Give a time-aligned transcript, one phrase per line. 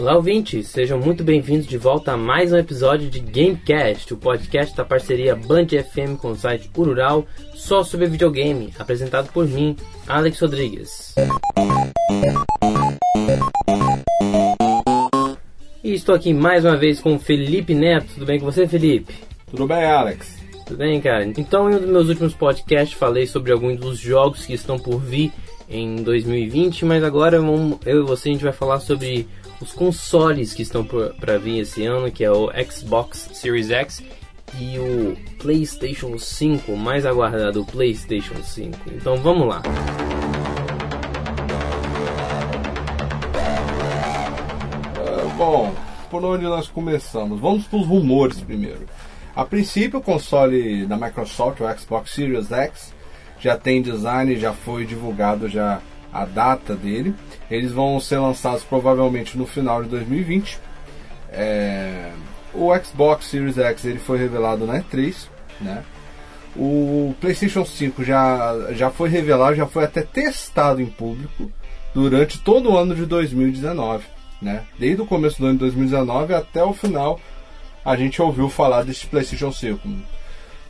[0.00, 0.68] Olá, ouvintes!
[0.68, 5.36] Sejam muito bem-vindos de volta a mais um episódio de Gamecast, o podcast da parceria
[5.36, 9.76] Band FM com o site Urural, só sobre videogame, apresentado por mim,
[10.08, 11.14] Alex Rodrigues.
[15.84, 18.14] E estou aqui mais uma vez com o Felipe Neto.
[18.14, 19.12] Tudo bem com você, Felipe?
[19.50, 20.38] Tudo bem, Alex?
[20.64, 21.26] Tudo bem, cara?
[21.26, 24.98] Então, em um dos meus últimos podcasts, falei sobre alguns dos jogos que estão por
[24.98, 25.30] vir
[25.68, 29.28] em 2020, mas agora eu e você a gente vai falar sobre
[29.60, 34.02] os consoles que estão para vir esse ano, que é o Xbox Series X
[34.58, 38.78] e o PlayStation 5, mais aguardado, o PlayStation 5.
[38.90, 39.62] Então vamos lá.
[44.96, 45.74] Uh, bom,
[46.10, 47.38] por onde nós começamos?
[47.38, 48.86] Vamos para os rumores primeiro.
[49.36, 52.94] A princípio, o console da Microsoft, o Xbox Series X,
[53.38, 55.80] já tem design, já foi divulgado já
[56.12, 57.14] a data dele.
[57.50, 60.58] Eles vão ser lançados provavelmente no final de 2020.
[61.30, 62.12] É...
[62.52, 65.28] O Xbox Series X ele foi revelado na E3,
[65.60, 65.84] né?
[66.56, 71.50] O PlayStation 5 já, já foi revelado, já foi até testado em público
[71.94, 74.04] durante todo o ano de 2019,
[74.42, 74.64] né?
[74.78, 77.20] Desde o começo do ano de 2019 até o final
[77.84, 79.88] a gente ouviu falar desse PlayStation 5.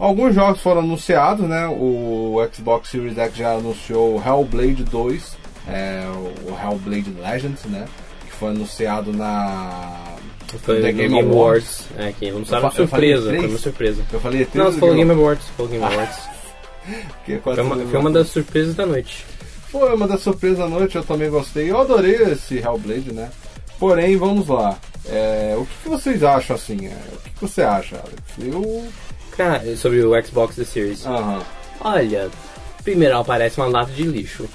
[0.00, 1.68] Alguns jogos foram anunciados, né?
[1.68, 5.36] O Xbox Series X já anunciou o Hellblade 2,
[5.68, 6.02] é,
[6.46, 7.84] o Hellblade Legends, né?
[8.24, 10.16] Que foi anunciado na
[10.58, 11.86] foi The Game, Game Awards.
[11.90, 12.08] Awards.
[12.08, 13.30] É, que anunciaram uma surpresa.
[13.30, 14.02] Foi uma surpresa.
[14.10, 15.44] Eu falei Não, você falou Game Awards.
[15.56, 16.18] Falou Game Awards.
[17.28, 19.26] é foi, uma, foi uma das surpresas da noite.
[19.68, 21.70] Foi uma das surpresas da noite, eu também gostei.
[21.70, 23.30] Eu adorei esse Hellblade, né?
[23.78, 24.76] Porém, vamos lá.
[25.06, 26.86] É, o que, que, vocês acham assim?
[26.86, 28.54] É, o que, que, você acha, Alex?
[28.54, 28.84] Eu.
[29.40, 31.06] Cara, sobre o Xbox The Series.
[31.06, 31.40] Uhum.
[31.80, 32.28] Olha,
[32.84, 34.46] primeiro parece uma lata de lixo.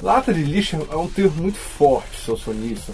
[0.00, 2.92] Lata de lixo é um termo muito forte, seu sonista.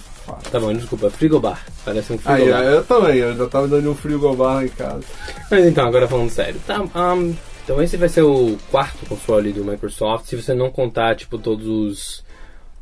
[0.50, 1.62] Tá bom, desculpa, frigobar.
[1.84, 2.60] Parece um frigobar.
[2.62, 5.04] Ah, eu também, eu já tava dando um frigobar em casa.
[5.50, 6.58] Mas então, agora falando sério.
[6.66, 11.16] Tá, um, então esse vai ser o quarto console do Microsoft, se você não contar,
[11.16, 12.24] tipo, todos os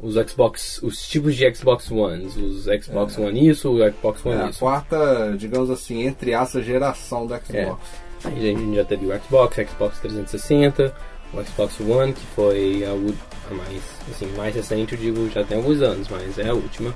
[0.00, 3.20] os Xbox, os tipos de Xbox Ones, os Xbox é.
[3.22, 4.58] One isso, o Xbox One é, isso.
[4.58, 7.80] A quarta, digamos assim, entre essa geração da Xbox.
[8.00, 8.03] É.
[8.24, 10.94] A gente já teve o Xbox, Xbox 360,
[11.32, 15.58] o Xbox One, que foi a, a, mais, assim, mais recente, eu digo, já tem
[15.58, 16.94] alguns anos, mas é a última.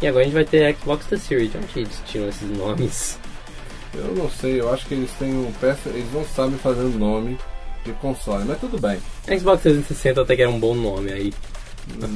[0.00, 1.50] E agora a gente vai ter a Xbox The Series.
[1.50, 3.18] De onde eles tiram esses nomes?
[3.94, 6.90] Eu não sei, eu acho que eles têm um peça, eles não sabem fazer o
[6.90, 7.36] nome
[7.84, 8.98] de console, mas tudo bem.
[9.38, 11.32] Xbox 360 até que era um bom nome aí.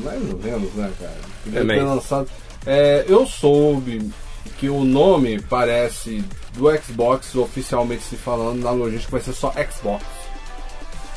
[0.05, 1.17] Mais ou menos, né, cara?
[1.43, 2.29] Podia é ter lançado.
[2.67, 4.13] É, eu soube
[4.59, 10.05] que o nome parece do Xbox oficialmente se falando na logística vai ser só Xbox.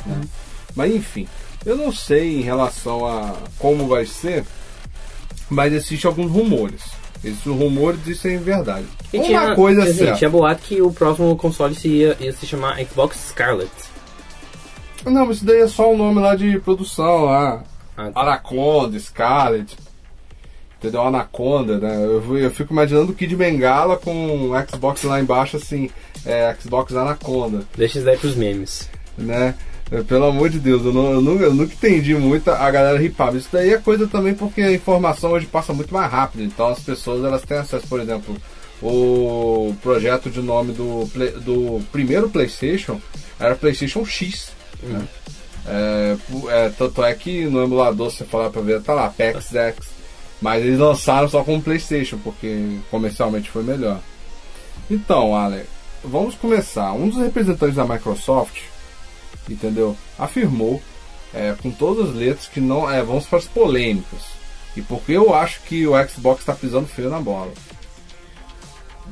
[0.04, 0.20] Né?
[0.22, 0.28] Hum.
[0.74, 1.26] Mas enfim,
[1.64, 4.44] eu não sei em relação a como vai ser,
[5.48, 6.82] mas existem alguns rumores.
[7.24, 8.86] Esses rumores dizem verdade.
[9.12, 10.18] E Uma tinha, coisa assim, certa.
[10.18, 13.70] Tinha boato que o próximo console se ia, ia se chamar Xbox Scarlet.
[15.04, 17.64] Não, mas isso daí é só o nome lá de produção lá.
[17.96, 18.42] Ah, tá.
[19.00, 19.76] Scarlet.
[20.78, 21.02] Entendeu?
[21.02, 22.04] Anaconda, né?
[22.04, 25.90] Eu, eu fico imaginando o Kid Bengala com Xbox lá embaixo, assim,
[26.24, 27.62] é, Xbox Anaconda.
[27.76, 28.88] Deixa isso daí pros memes.
[29.16, 29.54] Né?
[29.90, 32.98] É, pelo amor de Deus, eu, não, eu, nunca, eu nunca entendi muito a galera
[32.98, 33.34] ripar.
[33.34, 36.42] Isso daí é coisa também porque a informação hoje passa muito mais rápido.
[36.44, 38.36] Então as pessoas elas têm acesso, por exemplo,
[38.82, 41.04] o projeto de nome do,
[41.40, 43.00] do primeiro PlayStation
[43.38, 44.50] era PlayStation X.
[44.82, 45.06] Né?
[45.68, 46.16] É,
[46.48, 49.95] é, tanto é que no emulador, se você falar pra ver, tá lá, PAX X.
[50.40, 54.00] Mas eles lançaram só com PlayStation, porque comercialmente foi melhor.
[54.90, 55.64] Então, Ale,
[56.04, 56.92] vamos começar.
[56.92, 58.60] Um dos representantes da Microsoft,
[59.48, 59.96] entendeu?
[60.18, 60.82] Afirmou
[61.32, 62.90] é, com todas as letras que não.
[62.90, 64.36] É, vamos para as polêmicas.
[64.76, 67.52] E porque eu acho que o Xbox está pisando feio na bola.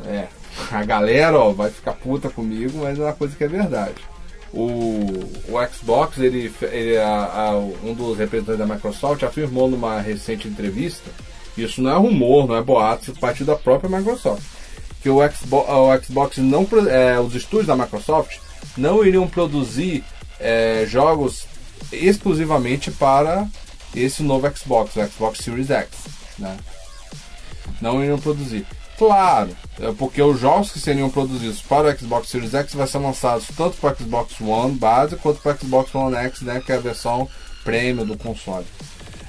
[0.04, 0.28] É,
[0.70, 4.13] a galera ó, vai ficar puta comigo, mas é uma coisa que é verdade
[4.54, 10.46] o, o Xbox, ele, ele a, a, um dos representantes da Microsoft afirmou numa recente
[10.46, 11.10] entrevista,
[11.56, 14.42] isso não é rumor, não é boato, a partir da própria Microsoft,
[15.02, 18.38] que o Xbox, o Xbox não, é, os estúdios da Microsoft
[18.76, 20.04] não iriam produzir
[20.38, 21.46] é, jogos
[21.92, 23.48] exclusivamente para
[23.94, 25.88] esse novo Xbox, o Xbox Series X,
[26.38, 26.56] né?
[27.80, 28.66] Não iriam produzir.
[28.96, 29.50] Claro,
[29.80, 33.46] é porque os jogos que seriam produzidos para o Xbox Series X vão ser lançados
[33.56, 36.76] tanto para o Xbox One base quanto para o Xbox One X, né, que é
[36.76, 37.28] a versão
[37.64, 38.66] premium do console.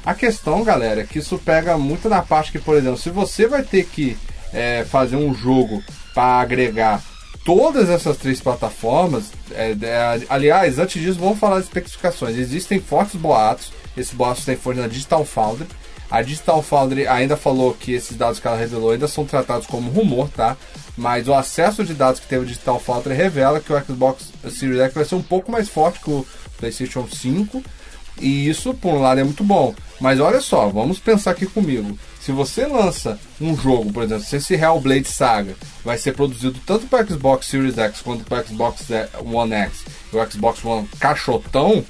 [0.05, 3.47] A questão, galera, é que isso pega muito na parte que, por exemplo, se você
[3.47, 4.15] vai ter que
[4.53, 5.83] é, fazer um jogo
[6.13, 7.01] para agregar
[7.43, 12.37] todas essas três plataformas, é, é, aliás, antes disso, vamos falar de especificações.
[12.37, 15.67] Existem fortes boatos Esse boato tem fonte na Digital Foundry.
[16.15, 19.91] A Digital Foundry ainda falou que esses dados que ela revelou ainda são tratados como
[19.91, 20.55] rumor, tá?
[20.95, 24.79] Mas o acesso de dados que teve a Digital Foundry revela que o Xbox Series
[24.79, 26.25] X vai ser um pouco mais forte que o
[26.57, 27.61] PlayStation 5.
[28.21, 29.75] E isso, por um lado, é muito bom.
[29.99, 31.99] Mas olha só, vamos pensar aqui comigo.
[32.21, 35.53] Se você lança um jogo, por exemplo, se esse Hellblade Saga
[35.83, 38.87] vai ser produzido tanto para Xbox Series X quanto para Xbox
[39.21, 39.83] One X
[40.13, 41.83] e o Xbox One cachotão,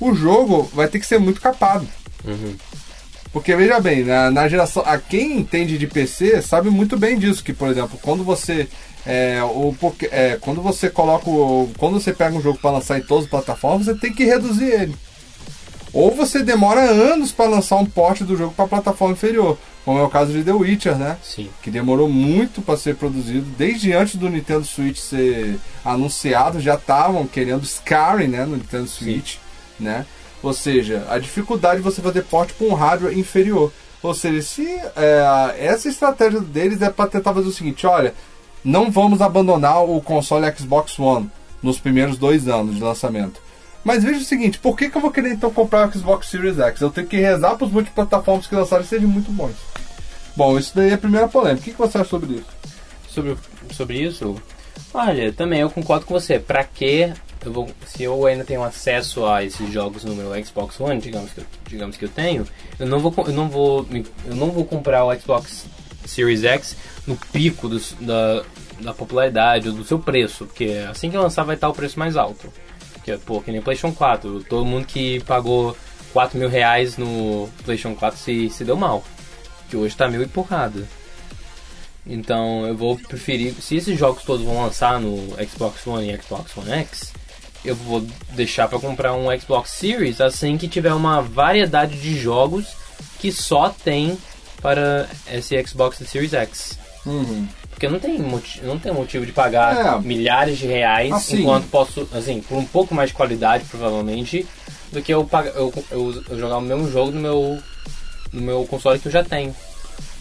[0.00, 1.86] o jogo vai ter que ser muito capado.
[2.24, 2.54] Uhum.
[3.32, 4.84] Porque veja bem, na, na, geração.
[4.86, 8.68] A quem entende de PC sabe muito bem disso, que por exemplo, quando você.
[9.04, 9.74] É, o,
[10.10, 13.30] é, quando você coloca o, Quando você pega um jogo para lançar em todas as
[13.30, 14.96] plataformas, você tem que reduzir ele.
[15.92, 20.02] Ou você demora anos para lançar um porte do jogo para plataforma inferior, como é
[20.02, 21.16] o caso de The Witcher, né?
[21.22, 21.48] Sim.
[21.62, 27.26] Que demorou muito para ser produzido, desde antes do Nintendo Switch ser anunciado, já estavam
[27.28, 29.38] querendo Skyrim, né, no Nintendo Switch, Sim.
[29.84, 30.04] né?
[30.44, 33.72] Ou seja, a dificuldade de você fazer porte para um hardware inferior.
[34.02, 38.12] Ou seja, se é, essa estratégia deles é para tentar fazer o seguinte, olha,
[38.62, 41.30] não vamos abandonar o console Xbox One
[41.62, 43.40] nos primeiros dois anos de lançamento.
[43.82, 46.58] Mas veja o seguinte, por que, que eu vou querer então comprar o Xbox Series
[46.58, 46.80] X?
[46.82, 49.56] Eu tenho que rezar para os multiplataformas que lançaram sejam muito bons.
[50.36, 51.62] Bom, isso daí é a primeira polêmica.
[51.62, 52.46] O que, que você acha sobre isso?
[53.08, 53.36] Sobre,
[53.72, 54.36] sobre isso?
[54.92, 56.38] Olha, também eu concordo com você.
[56.38, 57.12] Pra que
[57.46, 61.32] eu vou, se eu ainda tenho acesso a esses jogos no meu Xbox One, digamos
[61.32, 62.46] que eu, digamos que eu tenho,
[62.78, 63.86] eu não vou, eu não vou,
[64.26, 65.66] eu não vou comprar o Xbox
[66.06, 66.76] Series X
[67.06, 68.44] no pico do, da,
[68.80, 72.16] da popularidade ou do seu preço, porque assim que lançar vai estar o preço mais
[72.16, 72.52] alto.
[73.02, 74.44] Que é, pô, que nem PlayStation 4.
[74.44, 75.76] Todo mundo que pagou
[76.14, 79.04] 4 mil reais no PlayStation 4 se, se deu mal.
[79.68, 80.86] Que hoje tá mil e porrada.
[82.06, 83.54] Então eu vou preferir.
[83.60, 87.12] Se esses jogos todos vão lançar no Xbox One e Xbox One X,
[87.64, 92.66] eu vou deixar para comprar um Xbox Series assim que tiver uma variedade de jogos
[93.18, 94.18] que só tem
[94.60, 96.78] para esse Xbox Series X.
[97.06, 97.46] Uhum.
[97.70, 100.00] Porque não tem, motivo, não tem motivo de pagar é.
[100.00, 101.42] milhares de reais assim.
[101.42, 104.46] enquanto posso, assim, por um pouco mais de qualidade, provavelmente,
[104.92, 107.58] do que eu, eu, eu, eu jogar o mesmo jogo no meu,
[108.32, 109.54] no meu console que eu já tenho.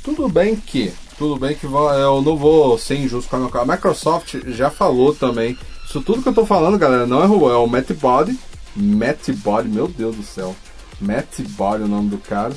[0.03, 4.69] Tudo bem que, tudo bem que eu não vou ser injusto com A Microsoft já
[4.69, 5.57] falou também.
[5.85, 8.37] Isso tudo que eu tô falando, galera, não é rua, é o Matt Body.
[8.75, 10.55] Matt Body, meu Deus do céu.
[10.99, 12.53] Matt Body é o nome do cara.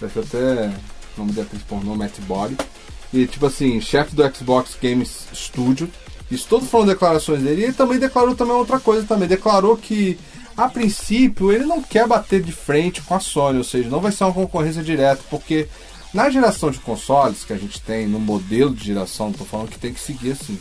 [0.00, 0.72] Parece até
[1.16, 2.56] nome de atriz pornô, Matt Body
[3.12, 5.90] e tipo assim, chefe do Xbox Games Studio.
[6.30, 7.62] Isso tudo foram declarações dele.
[7.62, 9.28] E ele também declarou também outra coisa também.
[9.28, 10.18] Declarou que
[10.56, 14.12] a princípio ele não quer bater de frente com a Sony, ou seja, não vai
[14.12, 15.68] ser uma concorrência direta, porque
[16.12, 19.78] na geração de consoles que a gente tem, no modelo de geração, tô falando que
[19.78, 20.58] tem que seguir assim.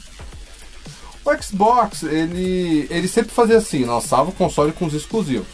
[1.27, 5.49] O Xbox, ele, ele sempre fazia assim, lançava o console com os exclusivos.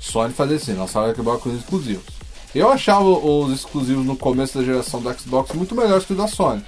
[0.00, 2.04] Sony fazia assim, lançava o Xbox com os exclusivos.
[2.52, 6.26] Eu achava os exclusivos no começo da geração do Xbox muito melhores que o da
[6.26, 6.64] Sony.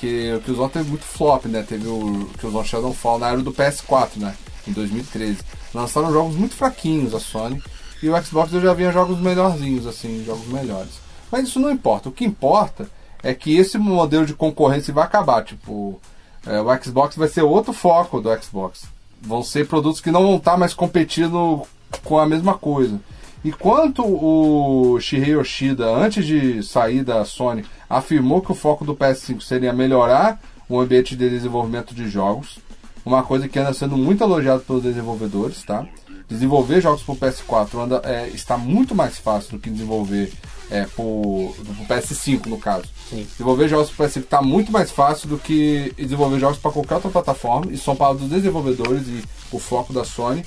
[0.00, 1.62] Que, que os One teve muito flop, né?
[1.62, 4.34] Teve o os Shadowfall na era do PS4, né?
[4.66, 5.36] Em 2013.
[5.74, 7.62] Lançaram jogos muito fraquinhos a Sony.
[8.02, 11.00] E o Xbox eu já vinha jogos melhorzinhos, assim, jogos melhores.
[11.30, 12.08] Mas isso não importa.
[12.08, 12.88] O que importa
[13.22, 15.44] é que esse modelo de concorrência vai acabar.
[15.44, 16.00] Tipo,
[16.46, 18.84] é, o Xbox vai ser outro foco do Xbox.
[19.20, 21.62] Vão ser produtos que não vão estar mais competindo
[22.04, 23.00] com a mesma coisa.
[23.44, 29.40] Enquanto o Shihei Yoshida, antes de sair da Sony, afirmou que o foco do PS5
[29.40, 32.58] seria melhorar o ambiente de desenvolvimento de jogos,
[33.04, 35.86] uma coisa que anda sendo muito elogiada pelos desenvolvedores, tá?
[36.28, 40.32] Desenvolver jogos para o PS4 anda, é, está muito mais fácil do que desenvolver
[40.70, 41.54] é, para o
[41.88, 42.86] PS5, no caso.
[43.08, 43.26] Sim.
[43.30, 46.96] Desenvolver jogos para o PS5 está muito mais fácil do que desenvolver jogos para qualquer
[46.96, 50.44] outra plataforma, e são para os desenvolvedores e o foco da Sony.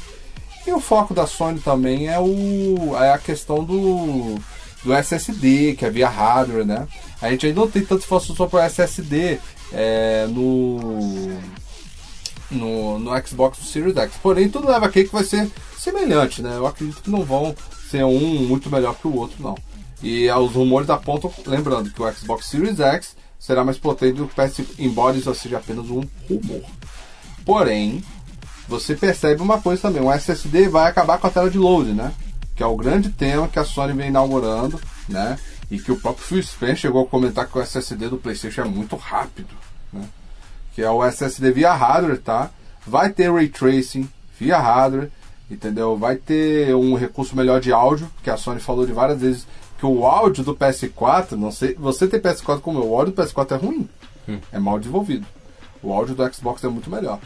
[0.68, 4.36] E o foco da Sony também é, o, é a questão do,
[4.84, 6.88] do SSD, que é via hardware, né?
[7.22, 9.40] A gente ainda não tem tanto esforço sobre o SSD
[9.72, 11.40] é, no,
[12.52, 14.14] no, no Xbox Series X.
[14.22, 16.56] Porém, tudo leva a que vai ser semelhante, né?
[16.56, 17.56] Eu acredito que não vão
[17.90, 19.56] ser um muito melhor que o outro, não.
[20.02, 24.40] E os rumores apontam, lembrando que o Xbox Series X será mais potente do que
[24.40, 26.64] o PS5, embora isso seja apenas um rumor.
[27.46, 28.04] Porém,
[28.68, 32.14] você percebe uma coisa também, o SSD vai acabar com a tela de load, né?
[32.56, 35.40] Que é o grande tema que a Sony vem inaugurando, né?
[35.72, 38.66] E que o próprio Phil Spencer chegou a comentar que o SSD do PlayStation é
[38.66, 39.54] muito rápido,
[39.92, 40.04] né?
[40.76, 42.52] Que é o SSD via hardware, tá?
[42.86, 45.10] Vai ter ray tracing via hardware,
[45.50, 45.98] entendeu?
[45.98, 49.48] Vai ter um recurso melhor de áudio, que a Sony falou de várias vezes
[49.80, 53.24] que o áudio do PS4, não sei, você tem PS4 como eu, o áudio do
[53.24, 53.90] PS4 é ruim,
[54.28, 54.40] hum.
[54.52, 55.26] é mal desenvolvido.
[55.82, 57.20] O áudio do Xbox é muito melhor.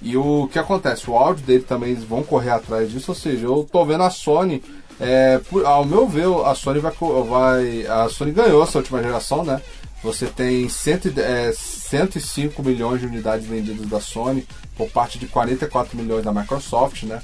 [0.00, 1.10] E o que acontece?
[1.10, 4.08] O áudio dele também eles vão correr atrás disso, ou seja, eu tô vendo a
[4.08, 4.62] Sony,
[4.98, 6.92] é, ao meu ver, a Sony vai,
[7.28, 7.86] vai.
[7.86, 9.60] A Sony ganhou essa última geração, né?
[10.02, 15.26] Você tem 100, e- é, 105 milhões de unidades vendidas da Sony por parte de
[15.26, 17.20] 44 milhões da Microsoft, né?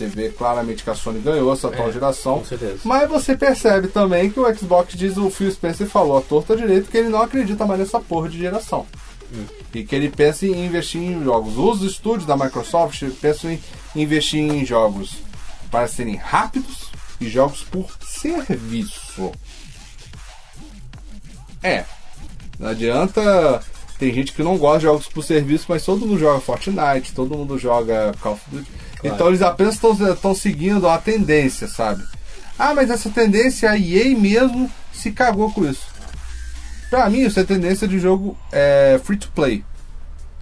[0.00, 2.42] Você vê claramente que a Sony ganhou essa atual É, geração.
[2.84, 6.90] Mas você percebe também que o Xbox diz, o Phil Spencer falou a torta direito
[6.90, 8.86] que ele não acredita mais nessa porra de geração.
[9.74, 11.58] E que ele pensa em investir em jogos.
[11.58, 13.60] Os estúdios da Microsoft pensam em
[13.94, 15.16] investir em jogos
[15.70, 16.90] para serem rápidos
[17.20, 19.30] e jogos por serviço.
[21.62, 21.84] É.
[22.58, 23.62] Não adianta.
[23.98, 27.36] Tem gente que não gosta de jogos por serviço, mas todo mundo joga Fortnite, todo
[27.36, 28.70] mundo joga Call of Duty.
[29.00, 29.14] Claro.
[29.14, 32.04] Então eles apenas estão seguindo a tendência, sabe?
[32.58, 35.86] Ah, mas essa tendência a EA mesmo se cagou com isso.
[36.90, 39.64] Pra mim, isso é tendência de jogo é, free to play.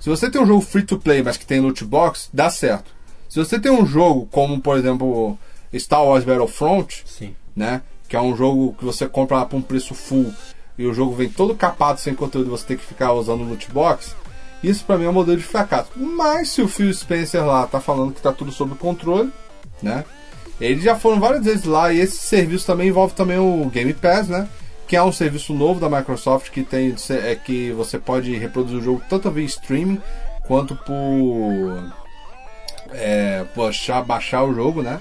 [0.01, 2.91] Se você tem um jogo free to play, mas que tem loot box, dá certo.
[3.29, 5.39] Se você tem um jogo como, por exemplo,
[5.77, 7.37] Star Wars Battlefront, Sim.
[7.55, 7.83] né?
[8.09, 10.33] Que é um jogo que você compra lá por um preço full
[10.79, 13.71] e o jogo vem todo capado sem conteúdo e você tem que ficar usando loot
[13.71, 14.15] box.
[14.63, 15.91] Isso pra mim é um modelo de fracasso.
[15.97, 19.33] Mas se o Phil Spencer lá tá falando que tá tudo sob controle,
[19.83, 20.05] né?
[20.61, 24.29] Eles já foram várias vezes lá e esse serviço também envolve também o Game Pass,
[24.29, 24.49] né?
[24.89, 28.83] Que é um serviço novo da Microsoft que tem é que você pode reproduzir o
[28.83, 30.01] jogo tanto via streaming
[30.47, 31.93] quanto por
[32.93, 33.45] é,
[34.07, 35.01] baixar, o jogo, né?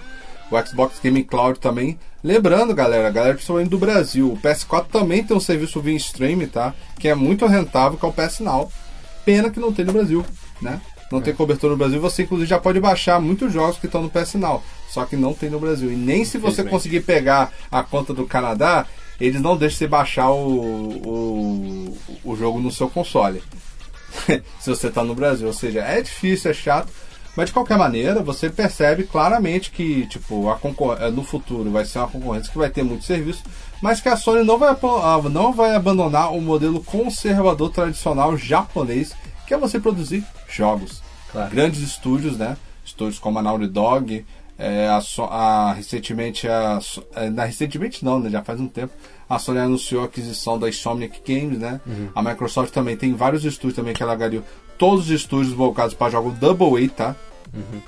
[0.52, 1.98] O Xbox Game Cloud também.
[2.24, 6.74] Lembrando, galera, galera principalmente do Brasil, o PS4 também tem um serviço via stream, tá?
[7.00, 8.72] Que é muito rentável, que é o PS Now.
[9.28, 10.26] Pena que não tem no Brasil,
[10.62, 10.80] né?
[11.12, 14.10] Não tem cobertura no Brasil, você inclusive já pode baixar muitos jogos que estão no
[14.10, 15.92] PS Now, só que não tem no Brasil.
[15.92, 18.86] E nem se você conseguir pegar a conta do Canadá,
[19.20, 23.44] eles não deixam você baixar o, o, o jogo no seu console.
[24.62, 25.48] se você está no Brasil.
[25.48, 26.88] Ou seja, é difícil, é chato.
[27.38, 31.86] Mas de qualquer maneira, você percebe claramente que, tipo, a concor- eh, no futuro vai
[31.86, 33.44] ser uma concorrência que vai ter muito serviço,
[33.80, 39.14] mas que a Sony não vai, ah, não vai abandonar o modelo conservador tradicional japonês,
[39.46, 41.02] que é você produzir jogos.
[41.32, 41.52] Claro.
[41.52, 42.58] Grandes estúdios, né?
[42.84, 44.26] Estúdios como a Naughty Dog,
[44.58, 46.80] eh, a, a- recentemente a,
[47.16, 48.32] eh, na- recentemente não, né?
[48.32, 48.94] Já faz um tempo.
[49.30, 51.80] A Sony anunciou a aquisição da Insomniac Games, né?
[52.16, 54.44] A Microsoft também tem vários estúdios também que ela agariou.
[54.78, 57.16] Todos os estúdios voltados para jogos Double A, tá?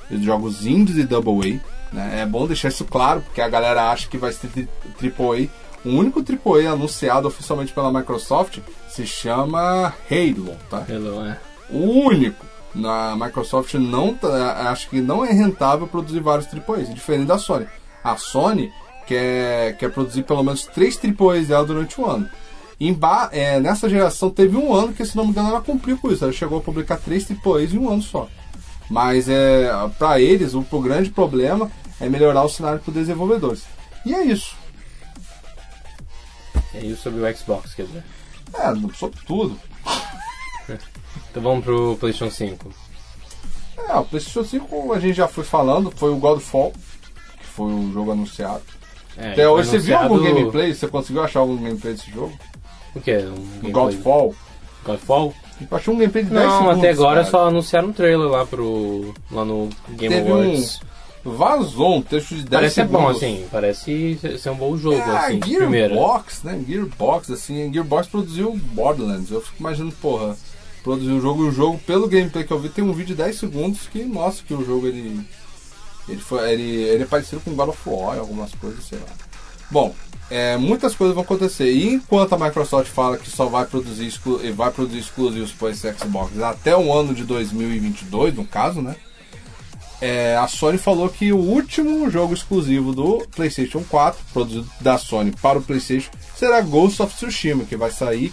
[0.10, 1.96] Os Jogos indies e Double A.
[1.96, 2.22] Né?
[2.22, 5.50] É bom deixar isso claro, porque a galera acha que vai ser tri- Triple
[5.86, 5.88] A.
[5.88, 10.84] O único Triple A anunciado oficialmente pela Microsoft se chama Halo, tá?
[10.90, 11.38] Hello, é.
[11.70, 12.46] O único.
[12.76, 17.66] Na Microsoft não tá- acho que não é rentável produzir vários AAAs, diferente da Sony.
[18.04, 18.72] A Sony
[19.08, 22.30] quer, quer produzir pelo menos três AAAs dela durante o ano.
[22.80, 25.98] Em ba- é, nessa geração teve um ano que, se não me engano, ela cumpriu
[25.98, 26.24] com isso.
[26.24, 28.28] Ela chegou a publicar três AAAs em um ano só.
[28.90, 29.70] Mas é,
[30.00, 31.70] para eles, o, o grande problema
[32.00, 33.64] é melhorar o cenário para os desenvolvedores.
[34.06, 34.56] E é isso.
[36.74, 38.04] É isso sobre o Xbox, quer dizer.
[38.54, 39.60] É, sobre tudo.
[41.32, 42.72] Então vamos pro PlayStation 5.
[43.88, 46.72] É, o PlayStation 5 a gente já foi falando, foi o Godfall,
[47.40, 48.62] que foi o jogo anunciado.
[49.18, 50.74] É, Até hoje você viu algum anunciado- gameplay?
[50.74, 52.38] Você conseguiu achar algum gameplay desse jogo?
[52.96, 53.16] O que?
[53.18, 54.36] Um O Godfall?
[54.86, 55.34] Godfall?
[55.70, 56.78] Eu achei um gameplay de 10 Não, segundos.
[56.78, 57.32] até agora cara.
[57.32, 59.14] só anunciaram um trailer lá pro.
[59.32, 60.80] lá no Game Teve Awards.
[60.86, 60.90] um.
[61.36, 63.02] Vazou um texto de 10 Parece ser segundos.
[63.04, 63.46] bom, assim.
[63.52, 65.40] Parece ser- um bom jogo, É, assim.
[65.46, 66.64] Gearbox, né?
[66.66, 69.30] Gearbox, assim, Gearbox produziu Borderlands.
[69.30, 70.38] Eu fico imaginando, porra,
[70.82, 73.22] produziu o jogo e o jogo, pelo gameplay que eu vi, tem um vídeo de
[73.22, 75.20] 10 segundos que mostra que o jogo ele.
[76.08, 79.06] Ele, foi, ele, ele é parecido com God of War, algumas coisas, sei lá.
[79.70, 79.94] Bom,
[80.30, 81.72] é, muitas coisas vão acontecer.
[81.72, 84.14] E enquanto a Microsoft fala que só vai produzir,
[84.56, 88.96] vai produzir exclusivos para esse Xbox até o ano de 2022, no caso, né?
[90.02, 95.34] É, a Sony falou que o último jogo exclusivo do PlayStation 4, produzido da Sony
[95.42, 98.32] para o PlayStation, será Ghost of Tsushima, que vai sair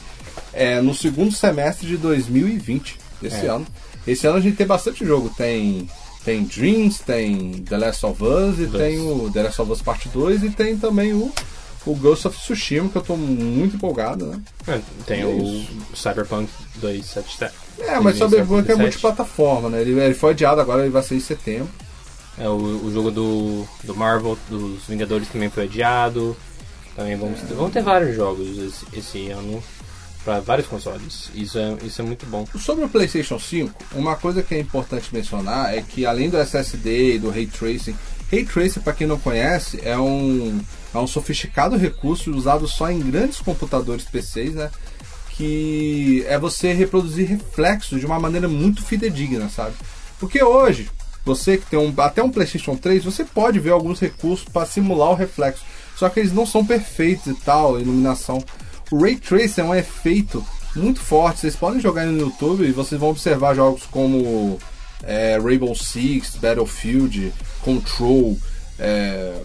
[0.52, 3.48] é, no segundo semestre de 2020, desse É.
[3.48, 3.66] ano.
[4.06, 5.28] Esse ano a gente tem bastante jogo.
[5.36, 5.88] Tem,
[6.24, 8.84] tem Dreams, tem The Last of Us, e Dois.
[8.84, 11.32] tem o The Last of Us Parte 2, e tem também o,
[11.86, 14.40] o Ghost of Tsushima, que eu tô muito empolgado, né?
[14.66, 15.64] É, tem É o.
[15.94, 17.54] Cyberpunk 277.
[17.78, 18.78] É, mas Cyberpunk é 2077.
[18.80, 19.80] multiplataforma, né?
[19.80, 21.68] Ele, ele foi adiado, agora ele vai sair em setembro.
[22.38, 26.36] É, o, o jogo do, do Marvel, dos Vingadores também foi adiado.
[26.94, 29.62] Também vamos ter, vão ter vários jogos esse, esse ano
[30.24, 31.30] para vários consoles.
[31.34, 32.44] Isso é, isso é muito bom.
[32.58, 37.14] Sobre o PlayStation 5, uma coisa que é importante mencionar é que além do SSD
[37.14, 37.94] e do Ray Tracing,
[38.30, 40.60] Ray Tracing, para quem não conhece, é um,
[40.94, 44.70] é um sofisticado recurso usado só em grandes computadores PCs, né?
[45.30, 49.74] Que é você reproduzir reflexos de uma maneira muito fidedigna, sabe?
[50.18, 50.90] Porque hoje,
[51.24, 55.10] você que tem um, até um PlayStation 3, você pode ver alguns recursos para simular
[55.10, 55.62] o reflexo.
[55.96, 58.42] Só que eles não são perfeitos e tal, iluminação.
[58.90, 61.40] O Ray Tracing é um efeito muito forte.
[61.40, 64.58] Vocês podem jogar no YouTube e vocês vão observar jogos como
[65.02, 67.32] é, Rainbow Six, Battlefield,
[67.66, 68.38] Control.
[68.78, 69.42] É,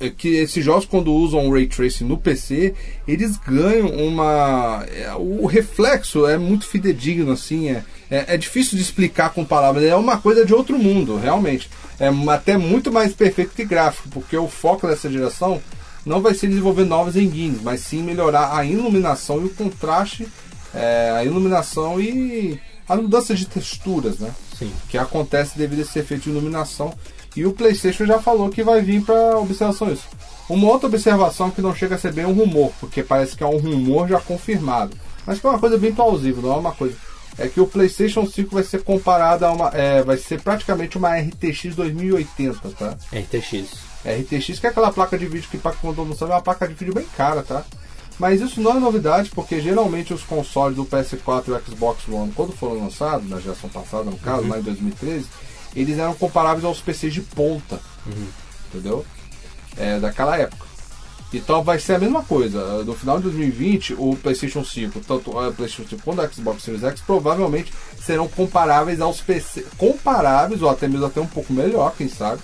[0.00, 2.74] é que esses jogos quando usam ray tracing no PC
[3.06, 8.82] eles ganham uma é, o reflexo é muito fidedigno assim é, é, é, difícil de
[8.82, 13.54] explicar com palavras é uma coisa de outro mundo realmente é até muito mais perfeito
[13.56, 15.60] que gráfico porque o foco dessa geração
[16.06, 20.28] não vai ser desenvolver novos engines mas sim melhorar a iluminação e o contraste
[20.72, 24.72] é, a iluminação e a mudança de texturas né Sim.
[24.88, 26.94] que acontece devido a esse efeito de iluminação
[27.38, 30.08] e o PlayStation já falou que vai vir para observação isso.
[30.48, 33.46] Uma outra observação que não chega a ser bem um rumor, porque parece que é
[33.46, 36.96] um rumor já confirmado, mas que é uma coisa bem plausível, não é uma coisa.
[37.38, 39.68] É que o PlayStation 5 vai ser comparado a uma.
[39.68, 42.96] É, vai ser praticamente uma RTX 2080, tá?
[43.12, 43.68] RTX.
[44.04, 46.66] RTX, que é aquela placa de vídeo que, para quem não sabe, é uma placa
[46.66, 47.64] de vídeo bem cara, tá?
[48.18, 52.32] Mas isso não é novidade, porque geralmente os consoles do PS4 e o Xbox One,
[52.34, 54.48] quando foram lançados, na geração passada, no caso, uhum.
[54.48, 55.26] lá em 2013,
[55.74, 57.80] eles eram comparáveis aos PCs de ponta.
[58.06, 58.26] Uhum.
[58.68, 59.04] Entendeu?
[59.76, 60.68] É, daquela época.
[61.32, 62.82] Então vai ser a mesma coisa.
[62.84, 66.82] No final de 2020, o PlayStation 5, tanto o PlayStation 5 quanto o Xbox Series
[66.82, 69.66] X, provavelmente serão comparáveis aos PCs.
[69.76, 72.40] Comparáveis, ou até mesmo até um pouco melhor, quem sabe,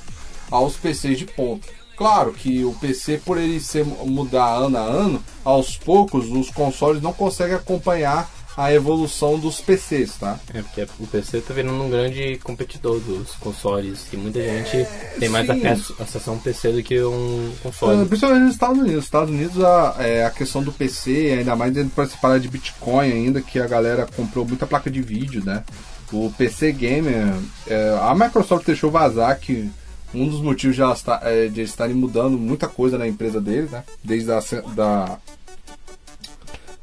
[0.50, 1.66] aos PCs de ponta.
[1.96, 7.00] Claro que o PC, por ele ser, mudar ano a ano, aos poucos os consoles
[7.00, 10.38] não conseguem acompanhar a evolução dos PCs, tá?
[10.52, 15.16] É, porque o PC tá virando um grande competidor dos consoles, e muita gente é,
[15.18, 18.02] tem mais acesso, acesso a um PC do que um console.
[18.02, 18.94] É, principalmente nos Estados Unidos.
[18.96, 22.38] Nos Estados Unidos a, é, a questão do PC, ainda mais dentro para se falar
[22.38, 25.64] de Bitcoin ainda, que a galera comprou muita placa de vídeo, né?
[26.12, 27.34] O PC Gamer,
[27.66, 29.68] é, a Microsoft deixou vazar que
[30.14, 33.40] um dos motivos de, elas tá, é, de eles estarem mudando muita coisa na empresa
[33.40, 33.82] deles, né?
[34.02, 34.40] Desde a
[34.74, 35.18] da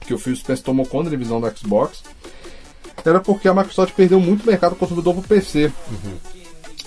[0.01, 2.03] que o Phil Spencer tomou conta da divisão do Xbox,
[3.05, 6.17] era porque a Microsoft perdeu muito mercado consumidor para o PC uhum.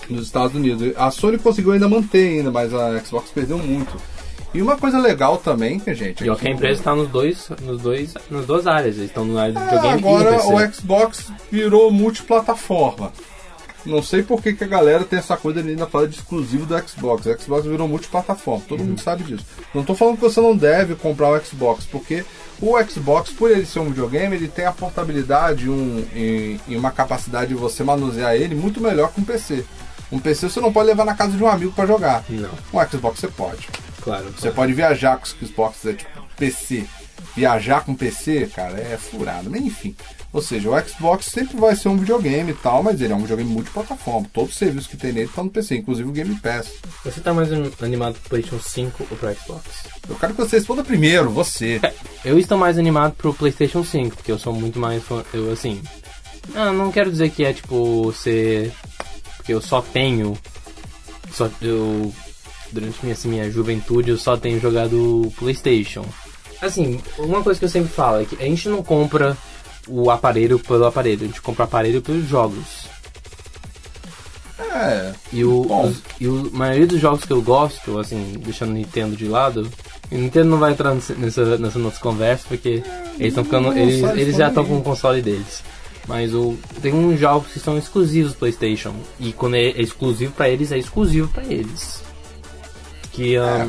[0.09, 0.93] nos Estados Unidos.
[0.97, 3.97] A Sony conseguiu ainda manter ainda, mas a Xbox perdeu muito.
[4.53, 6.23] E uma coisa legal também, que gente.
[6.23, 8.95] E que a empresa está nos dois, nos dois, nas duas áreas.
[8.95, 10.53] Eles estão no área de é, videogame agora e PC.
[10.53, 13.11] o Xbox virou multiplataforma.
[13.85, 16.65] Não sei por que, que a galera tem essa coisa de ainda falar de exclusivo
[16.65, 17.25] do Xbox.
[17.25, 18.87] O Xbox virou multiplataforma, todo uhum.
[18.87, 19.45] mundo sabe disso.
[19.73, 22.25] Não estou falando que você não deve comprar o Xbox, porque
[22.61, 26.91] o Xbox, por ele ser um videogame, ele tem a portabilidade um, e, e uma
[26.91, 29.65] capacidade de você manusear ele muito melhor que um PC.
[30.11, 32.23] Um PC você não pode levar na casa de um amigo para jogar.
[32.29, 32.49] Não.
[32.73, 33.67] Um Xbox você pode.
[34.01, 34.25] Claro.
[34.25, 34.55] Você claro.
[34.55, 36.85] pode viajar com o Xbox, é tipo PC.
[37.35, 39.49] Viajar com PC, cara, é furado.
[39.49, 39.95] Mas enfim.
[40.35, 43.21] Ou seja, o Xbox sempre vai ser um videogame e tal, mas ele é um
[43.21, 44.27] videogame multiplataforma.
[44.33, 46.73] Todos os serviços que tem nele estão no PC, inclusive o Game Pass.
[47.05, 47.49] Você tá mais
[47.81, 49.63] animado pro PlayStation 5 ou pro Xbox?
[50.09, 51.79] Eu quero que você responda primeiro, você.
[52.23, 55.23] Eu estou mais animado pro PlayStation 5, porque eu sou muito mais fã.
[55.33, 55.81] Eu, assim.
[56.53, 58.73] Ah, não quero dizer que é tipo ser.
[59.37, 60.37] Porque eu só tenho.
[61.31, 62.13] Só, eu.
[62.73, 66.05] Durante minha, assim, minha juventude eu só tenho jogado PlayStation.
[66.65, 69.37] Assim, uma coisa que eu sempre falo é que a gente não compra
[69.87, 72.87] o aparelho pelo aparelho, a gente compra o aparelho pelos jogos.
[74.59, 75.13] É.
[75.31, 78.73] E o, os, e o a maioria dos jogos que eu gosto, assim, deixando o
[78.73, 79.69] Nintendo de lado,
[80.11, 82.83] o Nintendo não vai entrar nessa, nessa nossa conversa porque
[83.17, 83.77] eles estão ficando.
[83.77, 85.63] Eles, eles já estão com o console deles.
[86.07, 88.93] Mas o, tem uns jogos que são exclusivos do PlayStation.
[89.19, 92.03] E quando é, exclusivo para eles, é exclusivo para eles.
[93.11, 93.67] Que um, é.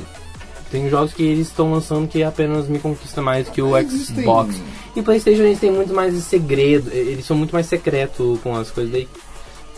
[0.70, 4.57] Tem jogos que eles estão lançando que apenas me conquista mais que o Xbox.
[4.94, 8.92] E PlayStation eles têm muito mais segredo, eles são muito mais secreto com as coisas
[8.92, 9.09] daí,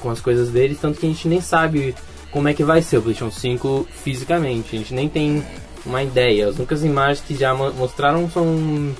[0.01, 1.95] com as coisas deles, tanto que a gente nem sabe
[2.31, 4.77] como é que vai ser o PlayStation 5 fisicamente.
[4.77, 5.45] A gente nem tem
[5.85, 6.49] uma ideia.
[6.49, 8.95] As únicas imagens que já mostraram são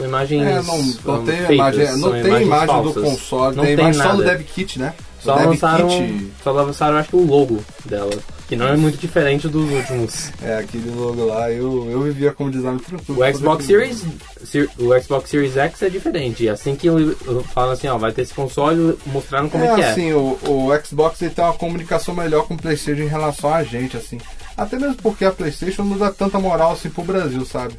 [0.00, 2.94] são imagens é, não, não tem feitas, imagem, não tem imagem falsas.
[2.94, 4.10] do console, não tem, tem imagem nada.
[4.10, 4.94] só do dev kit, né?
[5.20, 6.32] Só lançaram, kit...
[6.42, 8.10] só lançaram acho que o logo dela.
[8.50, 10.32] Que não é muito diferente dos últimos.
[10.42, 13.22] É, aquele logo lá, eu, eu vivia como design tranquilo.
[13.22, 14.02] O Xbox Series,
[14.76, 16.48] o Xbox Series X é diferente.
[16.48, 17.14] Assim que eu
[17.54, 19.90] falo assim, ó, vai ter esse console, mostrando como é, é que é.
[19.92, 23.62] assim, o, o Xbox ele tem uma comunicação melhor com o Playstation em relação a
[23.62, 24.18] gente, assim.
[24.56, 27.74] Até mesmo porque a Playstation não dá tanta moral assim pro Brasil, sabe?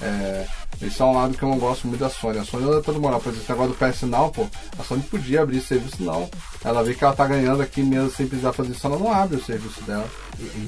[0.00, 0.46] É,
[0.82, 2.38] esse é um lado que eu não gosto muito da Sony.
[2.38, 3.20] A Sony dá tanta moral.
[3.20, 4.46] Por exemplo, negócio do PS Now, pô,
[4.78, 6.28] a Sony podia abrir serviço não.
[6.64, 9.36] Ela vê que ela tá ganhando aqui mesmo sem precisar fazer isso, ela não abre
[9.36, 10.08] o serviço dela.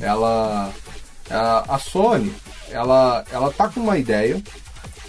[0.01, 0.73] Ela.
[1.29, 2.33] ela a Sony,
[2.71, 4.42] ela, ela tá com uma ideia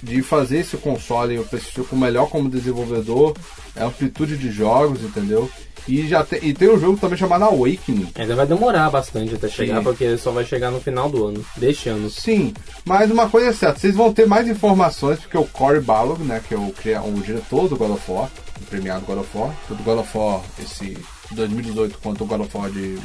[0.07, 3.35] de fazer esse console o PlayStation com melhor como desenvolvedor,
[3.75, 5.49] é amplitude de jogos, entendeu?
[5.87, 8.09] E, já tem, e tem um jogo também chamado Awakening.
[8.15, 9.83] Ainda vai demorar bastante até chegar, Sim.
[9.83, 12.09] porque só vai chegar no final do ano, deste ano.
[12.09, 16.21] Sim, mas uma coisa é certa, vocês vão ter mais informações, porque o Corey Balog,
[16.23, 18.29] né, que é o, cria- o diretor do God of War,
[18.61, 20.97] o premiado God of War, tanto God of War esse
[21.31, 22.97] 2018 quanto o God of War de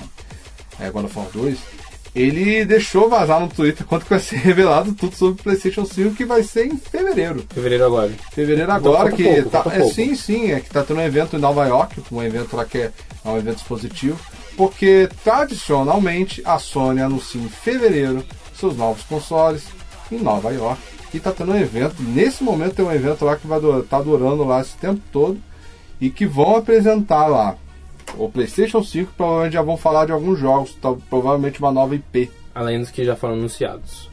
[0.81, 1.59] é, God of War 2,
[2.15, 6.15] ele deixou vazar no Twitter quanto que vai ser revelado tudo sobre o PlayStation 5,
[6.15, 7.45] que vai ser em fevereiro.
[7.53, 8.11] Fevereiro agora.
[8.33, 9.65] Fevereiro agora, falta que pouco, tá.
[9.73, 9.95] é, pouco.
[9.95, 12.79] sim, sim, é que tá tendo um evento em Nova York, um evento lá que
[12.79, 12.93] é,
[13.25, 14.19] é um evento expositivo,
[14.57, 19.65] porque tradicionalmente a Sony anuncia em fevereiro seus novos consoles
[20.11, 20.81] em Nova York.
[21.15, 24.01] E tá tendo um evento, nesse momento tem um evento lá que vai durar, tá
[24.01, 25.39] durando lá esse tempo todo
[26.01, 27.55] e que vão apresentar lá
[28.19, 32.31] o PlayStation 5, provavelmente já vão falar de alguns jogos, tal- provavelmente uma nova IP.
[32.55, 34.11] Além dos que já foram anunciados.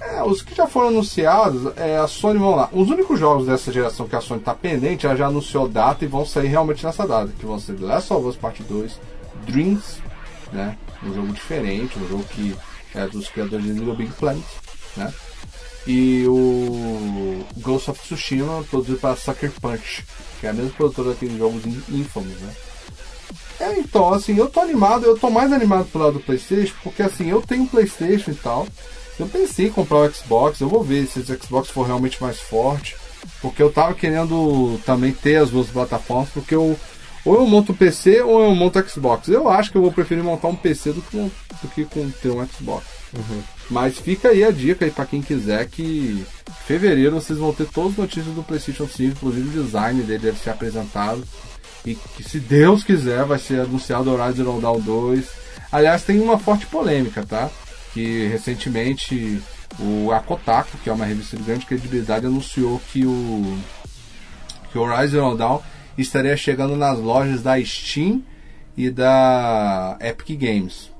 [0.00, 2.68] É, os que já foram anunciados, é, a Sony, vamos lá.
[2.72, 6.08] Os únicos jogos dessa geração que a Sony tá pendente, ela já anunciou data e
[6.08, 8.98] vão sair realmente nessa data, que vão ser The Last of Us Part 2,
[9.46, 9.98] Dreams,
[10.52, 10.76] né?
[11.04, 12.56] Um jogo diferente, um jogo que
[12.94, 14.42] é dos criadores de Little Big Planet,
[14.96, 15.12] né?
[15.86, 20.04] E o Ghost of Tsushima, produzido pela Sucker Punch,
[20.40, 22.52] que é a mesma produtora daqueles jogos in- Infamous, né?
[23.60, 27.02] É, então, assim, eu tô animado, eu tô mais animado pro lado do Playstation, porque
[27.02, 28.66] assim, eu tenho Playstation e tal.
[29.18, 32.40] Eu pensei em comprar o Xbox, eu vou ver se o Xbox for realmente mais
[32.40, 32.96] forte.
[33.40, 36.76] Porque eu tava querendo também ter as duas plataformas, porque eu
[37.24, 39.28] ou eu monto um PC ou eu monto Xbox.
[39.28, 41.30] Eu acho que eu vou preferir montar um PC do que, um-
[41.62, 42.84] do que com, ter um Xbox.
[43.70, 46.24] Mas fica aí a dica aí pra quem quiser que
[46.72, 50.38] fevereiro vocês vão ter todas as notícias do PlayStation 5, inclusive o design dele deve
[50.38, 51.22] ser apresentado.
[51.84, 55.28] E que se Deus quiser vai ser anunciado o Horizon Dawn 2.
[55.70, 57.50] Aliás, tem uma forte polêmica, tá?
[57.92, 59.42] Que recentemente
[59.78, 63.58] o a Kotaku, que é uma revista de grande credibilidade, anunciou que o
[64.70, 65.60] que o Horizon Dawn
[65.98, 68.22] estaria chegando nas lojas da Steam
[68.74, 70.90] e da Epic Games.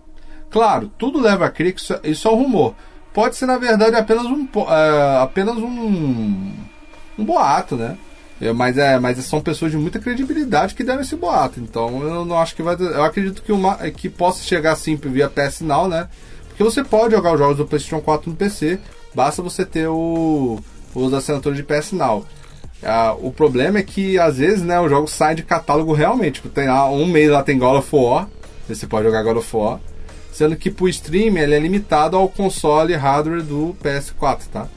[0.51, 2.75] Claro, tudo leva a crer que isso, isso é um rumor.
[3.13, 6.53] Pode ser, na verdade, apenas um, é, apenas um,
[7.19, 7.97] um boato, né?
[8.41, 11.61] É, mas, é, mas são pessoas de muita credibilidade que deram esse boato.
[11.61, 12.75] Então eu não acho que vai.
[12.75, 16.09] Eu acredito que, uma, que possa chegar assim via PS Now, né?
[16.49, 18.81] Porque você pode jogar os jogos do PlayStation 4 no PC,
[19.15, 20.59] basta você ter o,
[20.95, 22.27] os assinaturas de PS Now.
[22.83, 26.35] Ah, o problema é que às vezes né, o jogo sai de catálogo realmente.
[26.37, 28.29] Tipo, tem lá um mês lá tem God of War,
[28.69, 29.79] você pode jogar God of War.
[30.33, 34.69] Sendo que pro stream ele é limitado ao console hardware do PS4, tá?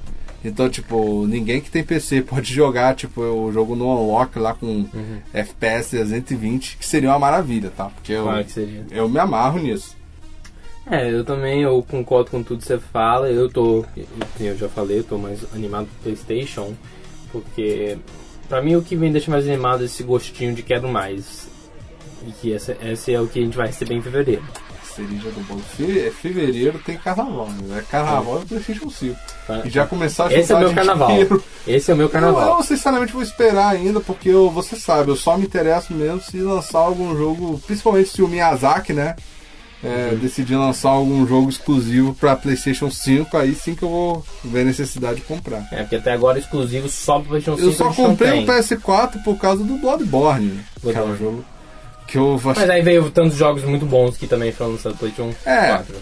[0.44, 4.86] Então, tipo, ninguém que tem PC pode jogar, tipo, o jogo no Unlock lá com
[5.34, 7.86] FPS 320, que seria uma maravilha, tá?
[7.86, 8.46] Porque eu, Claro
[8.92, 9.96] eu me amarro nisso.
[10.90, 13.30] É, eu também eu concordo com tudo que você fala.
[13.30, 13.84] Eu tô,
[14.40, 16.76] eu já falei, eu tô mais animado pro PlayStation,
[17.32, 17.98] porque
[18.48, 21.50] pra mim o que me deixa mais animado é esse gostinho de quero mais.
[22.28, 24.44] E que esse, esse é o que a gente vai receber em fevereiro.
[24.96, 25.62] Cereja do bolo.
[25.76, 27.84] Fe- fevereiro tem carnaval, né?
[27.90, 29.16] Carnaval é PlayStation 5.
[29.48, 29.62] Tá?
[29.66, 31.08] E já começar a Esse é o meu carnaval.
[31.10, 31.44] dinheiro.
[31.68, 32.58] Esse é o meu Eu, carnaval.
[32.58, 36.38] eu sinceramente vou esperar ainda, porque eu, você sabe, eu só me interesso mesmo se
[36.40, 39.16] lançar algum jogo, principalmente se o Miyazaki, né?
[39.84, 40.18] é, Uhum.
[40.18, 45.18] decidir lançar algum jogo exclusivo pra PlayStation 5, aí sim que eu vou ver necessidade
[45.18, 45.68] de comprar.
[45.72, 49.38] É, porque até agora exclusivo só pro PlayStation 5 Eu só comprei o PS4 por
[49.38, 51.18] causa do Bloodborne, que é um Bloodborne.
[51.20, 51.46] jogo
[52.08, 55.00] que eu acho Mas aí veio tantos jogos muito bons que também foram lançados no
[55.00, 55.68] PlayStation É.
[55.68, 55.96] 4.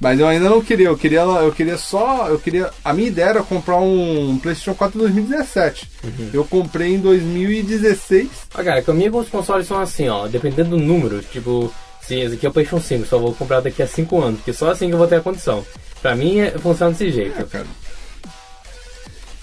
[0.00, 3.26] Mas eu ainda não queria, eu queria, eu queria só, eu queria, a minha ideia
[3.26, 5.88] era comprar um PlayStation 4 em 2017.
[6.02, 6.30] Uhum.
[6.34, 8.28] Eu comprei em 2016.
[8.52, 12.44] Ah, cara, comigo os consoles são assim, ó, dependendo do número, tipo, se esse aqui
[12.44, 14.94] é o PlayStation 5, só vou comprar daqui a 5 anos, porque só assim que
[14.94, 15.64] eu vou ter a condição.
[16.02, 17.40] Pra mim é, funciona desse jeito.
[17.40, 17.66] É, cara.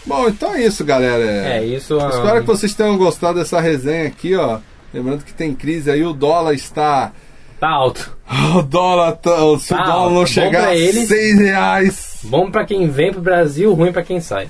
[0.05, 1.23] Bom, então é isso, galera.
[1.23, 4.59] É, isso ah, Espero que vocês tenham gostado dessa resenha aqui, ó.
[4.93, 7.11] Lembrando que tem crise aí, o dólar está.
[7.59, 8.17] tá alto.
[8.55, 9.31] O dólar tá.
[9.59, 10.13] Se Tá o dólar alto.
[10.15, 11.07] não chegar a eles.
[11.07, 12.19] 6 reais.
[12.23, 14.49] Bom pra quem vem pro Brasil, ruim pra quem sai.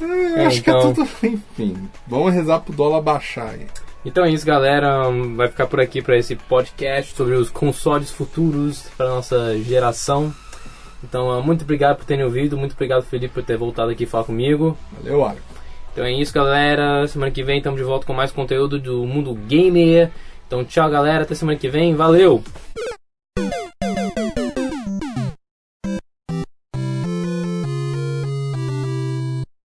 [0.00, 1.08] eu É, acho então- que é tudo.
[1.58, 3.66] Enfim, vamos rezar pro dólar baixar aí.
[4.04, 5.10] Então é isso, galera.
[5.36, 10.32] Vai ficar por aqui para esse podcast sobre os consoles futuros para nossa geração.
[11.04, 12.56] Então, muito obrigado por terem ouvido.
[12.56, 14.76] Muito obrigado, Felipe, por ter voltado aqui falar comigo.
[15.02, 15.40] Valeu, Arco.
[15.92, 17.06] Então é isso, galera.
[17.08, 20.10] Semana que vem estamos de volta com mais conteúdo do mundo gamer.
[20.46, 21.24] Então, tchau, galera.
[21.24, 21.94] Até semana que vem.
[21.94, 22.42] Valeu!